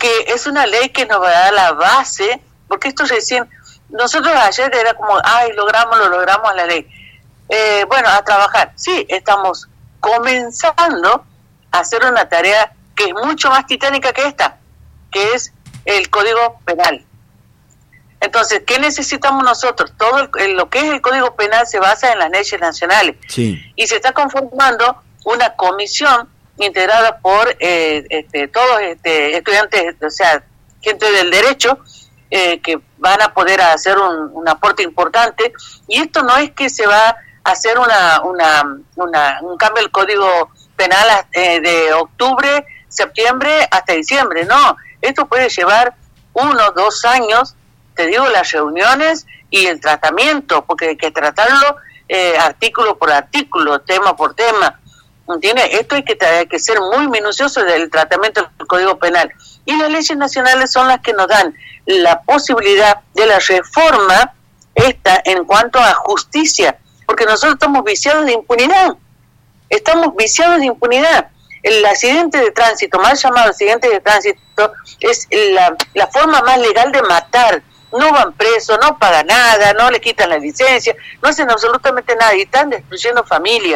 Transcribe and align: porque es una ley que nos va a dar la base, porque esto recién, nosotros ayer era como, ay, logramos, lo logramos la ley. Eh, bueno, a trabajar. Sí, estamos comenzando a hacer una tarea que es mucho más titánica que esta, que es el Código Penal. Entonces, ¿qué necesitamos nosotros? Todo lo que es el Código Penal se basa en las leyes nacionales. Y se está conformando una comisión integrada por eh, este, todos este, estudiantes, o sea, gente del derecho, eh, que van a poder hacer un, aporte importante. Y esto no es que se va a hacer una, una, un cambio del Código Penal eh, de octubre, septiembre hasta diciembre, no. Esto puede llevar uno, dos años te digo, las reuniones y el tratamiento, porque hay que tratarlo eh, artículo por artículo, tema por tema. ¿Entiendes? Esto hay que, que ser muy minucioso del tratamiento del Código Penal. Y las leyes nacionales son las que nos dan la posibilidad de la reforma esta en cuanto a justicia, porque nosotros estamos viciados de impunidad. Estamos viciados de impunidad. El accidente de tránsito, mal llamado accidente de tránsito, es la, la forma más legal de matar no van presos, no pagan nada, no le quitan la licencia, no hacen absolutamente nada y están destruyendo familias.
porque 0.00 0.32
es 0.32 0.46
una 0.46 0.66
ley 0.66 0.88
que 0.88 1.04
nos 1.04 1.20
va 1.20 1.28
a 1.28 1.30
dar 1.30 1.52
la 1.52 1.72
base, 1.72 2.40
porque 2.68 2.88
esto 2.88 3.04
recién, 3.04 3.46
nosotros 3.90 4.32
ayer 4.34 4.74
era 4.74 4.94
como, 4.94 5.18
ay, 5.22 5.52
logramos, 5.52 5.98
lo 5.98 6.08
logramos 6.08 6.54
la 6.54 6.64
ley. 6.64 6.86
Eh, 7.50 7.84
bueno, 7.86 8.08
a 8.08 8.24
trabajar. 8.24 8.72
Sí, 8.76 9.04
estamos 9.10 9.68
comenzando 9.98 11.24
a 11.70 11.78
hacer 11.78 12.02
una 12.04 12.28
tarea 12.28 12.72
que 12.94 13.04
es 13.04 13.12
mucho 13.12 13.50
más 13.50 13.66
titánica 13.66 14.12
que 14.12 14.26
esta, 14.26 14.56
que 15.10 15.34
es 15.34 15.52
el 15.84 16.08
Código 16.08 16.58
Penal. 16.64 17.04
Entonces, 18.20 18.62
¿qué 18.66 18.78
necesitamos 18.78 19.44
nosotros? 19.44 19.92
Todo 19.98 20.30
lo 20.54 20.70
que 20.70 20.78
es 20.78 20.84
el 20.84 21.02
Código 21.02 21.34
Penal 21.36 21.66
se 21.66 21.78
basa 21.78 22.12
en 22.12 22.20
las 22.20 22.30
leyes 22.30 22.58
nacionales. 22.58 23.16
Y 23.36 23.86
se 23.86 23.96
está 23.96 24.12
conformando 24.12 25.02
una 25.24 25.56
comisión 25.56 26.26
integrada 26.58 27.18
por 27.18 27.56
eh, 27.58 28.04
este, 28.08 28.48
todos 28.48 28.80
este, 28.82 29.36
estudiantes, 29.36 29.96
o 30.02 30.10
sea, 30.10 30.42
gente 30.80 31.10
del 31.10 31.30
derecho, 31.30 31.78
eh, 32.30 32.60
que 32.60 32.80
van 32.98 33.20
a 33.22 33.32
poder 33.34 33.60
hacer 33.60 33.96
un, 33.98 34.48
aporte 34.48 34.82
importante. 34.82 35.52
Y 35.88 36.00
esto 36.00 36.22
no 36.22 36.36
es 36.36 36.52
que 36.52 36.68
se 36.68 36.86
va 36.86 37.08
a 37.08 37.50
hacer 37.50 37.78
una, 37.78 38.20
una, 38.22 39.40
un 39.42 39.56
cambio 39.56 39.82
del 39.82 39.90
Código 39.90 40.50
Penal 40.76 41.08
eh, 41.32 41.60
de 41.60 41.92
octubre, 41.92 42.64
septiembre 42.88 43.68
hasta 43.70 43.94
diciembre, 43.94 44.44
no. 44.44 44.76
Esto 45.00 45.26
puede 45.26 45.48
llevar 45.48 45.94
uno, 46.32 46.70
dos 46.72 47.04
años 47.04 47.56
te 48.00 48.06
digo, 48.06 48.26
las 48.28 48.50
reuniones 48.52 49.26
y 49.50 49.66
el 49.66 49.78
tratamiento, 49.78 50.64
porque 50.64 50.88
hay 50.88 50.96
que 50.96 51.10
tratarlo 51.10 51.76
eh, 52.08 52.34
artículo 52.38 52.96
por 52.96 53.10
artículo, 53.10 53.82
tema 53.82 54.16
por 54.16 54.34
tema. 54.34 54.80
¿Entiendes? 55.34 55.68
Esto 55.72 55.94
hay 55.94 56.04
que, 56.04 56.16
que 56.16 56.58
ser 56.58 56.80
muy 56.80 57.08
minucioso 57.08 57.62
del 57.64 57.90
tratamiento 57.90 58.48
del 58.58 58.66
Código 58.66 58.98
Penal. 58.98 59.32
Y 59.64 59.76
las 59.76 59.90
leyes 59.90 60.16
nacionales 60.16 60.72
son 60.72 60.88
las 60.88 61.00
que 61.00 61.12
nos 61.12 61.28
dan 61.28 61.54
la 61.86 62.20
posibilidad 62.22 63.00
de 63.14 63.26
la 63.26 63.38
reforma 63.38 64.34
esta 64.74 65.20
en 65.24 65.44
cuanto 65.44 65.78
a 65.78 65.92
justicia, 65.94 66.78
porque 67.06 67.24
nosotros 67.24 67.54
estamos 67.54 67.84
viciados 67.84 68.26
de 68.26 68.32
impunidad. 68.32 68.94
Estamos 69.68 70.14
viciados 70.16 70.58
de 70.58 70.66
impunidad. 70.66 71.28
El 71.62 71.84
accidente 71.84 72.38
de 72.38 72.50
tránsito, 72.52 72.98
mal 72.98 73.16
llamado 73.16 73.50
accidente 73.50 73.88
de 73.88 74.00
tránsito, 74.00 74.72
es 75.00 75.28
la, 75.30 75.76
la 75.94 76.06
forma 76.06 76.40
más 76.40 76.58
legal 76.58 76.90
de 76.90 77.02
matar 77.02 77.62
no 77.92 78.12
van 78.12 78.32
presos, 78.34 78.78
no 78.82 78.98
pagan 78.98 79.26
nada, 79.26 79.72
no 79.74 79.90
le 79.90 80.00
quitan 80.00 80.30
la 80.30 80.38
licencia, 80.38 80.94
no 81.22 81.28
hacen 81.28 81.50
absolutamente 81.50 82.14
nada 82.16 82.34
y 82.36 82.42
están 82.42 82.70
destruyendo 82.70 83.24
familias. 83.24 83.68